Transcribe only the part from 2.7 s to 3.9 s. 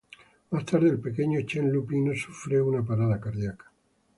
parada cardiaca.